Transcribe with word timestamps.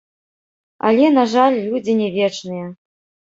Але, 0.89 1.03
на 1.17 1.25
жаль, 1.33 1.57
людзі 1.67 1.93
не 2.01 2.09
вечныя. 2.17 2.65